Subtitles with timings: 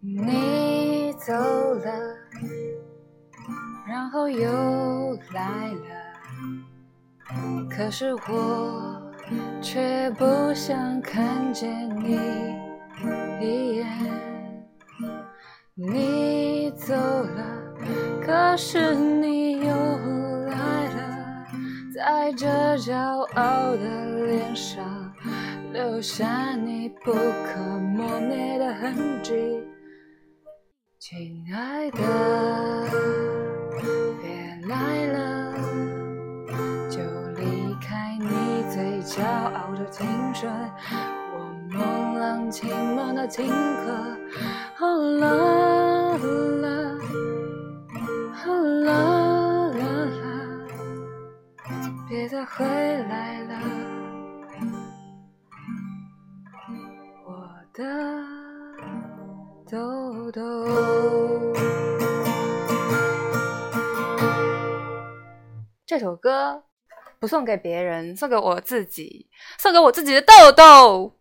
[0.00, 1.90] 你走了，
[3.86, 4.50] 然后又
[5.32, 5.84] 来了，
[7.68, 9.02] 可是我
[9.60, 12.18] 却不想看见你
[13.40, 13.86] 一眼。
[15.74, 17.74] 你走了，
[18.22, 19.49] 可是你，
[22.30, 22.46] 在这
[22.92, 22.94] 骄
[23.34, 25.12] 傲的脸上
[25.72, 29.34] 留下你不可磨灭的痕迹。
[31.00, 31.98] 亲爱的，
[34.22, 35.54] 别来了，
[36.88, 37.00] 就
[37.36, 38.28] 离开你
[38.72, 40.52] 最骄傲的青春，
[41.32, 41.38] 我
[41.68, 44.16] 梦浪轻梦的情歌。
[52.10, 52.64] 别再回
[53.04, 53.54] 来了，
[57.24, 57.84] 我的
[59.70, 60.42] 豆豆。
[65.86, 66.64] 这首歌
[67.20, 71.16] 不送给别人，送给我自己，送给我自己的豆豆。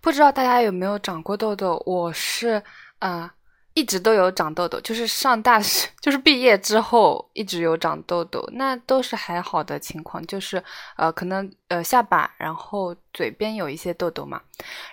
[0.00, 1.82] 不知道大家有没有长过痘痘？
[1.84, 2.62] 我是
[3.00, 3.34] 啊、
[3.74, 10.62] 一直都有长痘痘，就是上大学， 就是毕业之后一直有长痘痘，那都是还好的情况，就是
[10.96, 14.40] 呃，可能呃下巴，然后嘴边有一些痘痘嘛，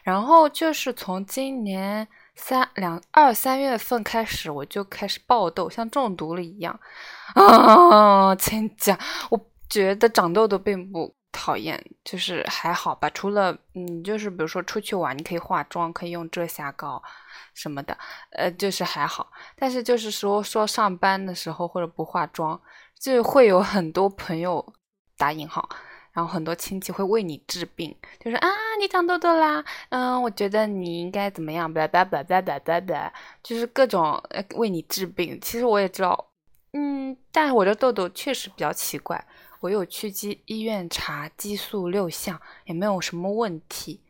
[0.03, 6.79] 然后就是从今年三两二三月份开始，我就开始爆痘，像中毒了一样
[7.35, 8.33] 啊！
[8.35, 8.97] 亲家，
[9.29, 13.09] 我觉得长痘痘并不讨厌，就是还好吧。
[13.11, 17.01] 除了嗯，就是比如说出去玩，你可以化妆，可以用遮瑕膏
[17.53, 17.97] 什么的，
[18.31, 19.31] 呃，就是还好。
[19.55, 22.59] 但是就是说说上班的时候或者不化妆，
[22.99, 24.73] 就会有很多朋友
[25.17, 25.67] 打引号。
[26.13, 28.49] 然后很多亲戚会为你治病，就是啊，
[28.81, 34.21] 你长痘痘啦，嗯，我觉得你应该怎么样，叭叭叭叭叭叭叭，就是各种
[34.55, 35.39] 为你治病。
[35.41, 36.27] 其实我也知道，
[36.73, 39.25] 嗯，但是我的痘痘确实比较奇怪，
[39.61, 44.01] 我有去医医院查激素六项，也没有什么问题。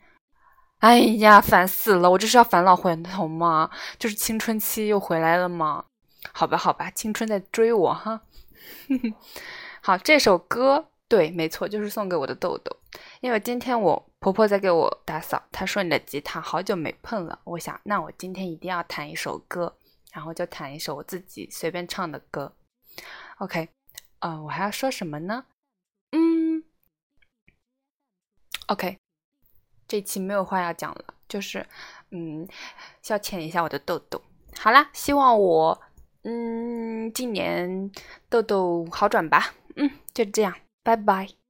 [0.79, 2.09] 哎呀，烦死了！
[2.09, 3.69] 我这是要返老还童吗？
[3.99, 5.85] 就是青春期又回来了吗？
[6.33, 8.21] 好吧，好吧，青春在追我哈。
[9.83, 12.75] 好，这首歌对，没错，就是送给我的豆豆。
[13.19, 19.75] 因为今天我婆婆在给我打扫，她说你的吉他好久没碰了，我想那我今天一定要弹一首歌，
[20.13, 22.53] 然后就弹一首我自己随便唱的歌。
[23.37, 23.69] OK，
[24.21, 25.45] 呃，我还要说什么呢？
[26.11, 26.63] 嗯
[28.67, 28.97] ，OK，
[29.87, 31.67] 这期没有话要讲了，就是
[32.11, 32.47] 嗯，
[33.01, 34.21] 消遣一下我的痘痘。
[34.57, 35.81] 好啦，希望我
[36.23, 37.91] 嗯今年
[38.29, 39.53] 痘痘好转吧。
[39.75, 41.40] 嗯，就这样，拜拜。